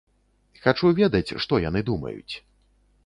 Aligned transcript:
Хачу 0.63 0.87
ведаць, 1.01 1.35
што 1.45 1.61
яны 1.69 1.85
думаюць. 1.91 2.33